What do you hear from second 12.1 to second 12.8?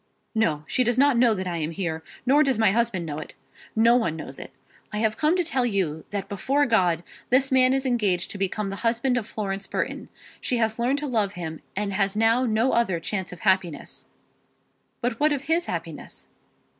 now no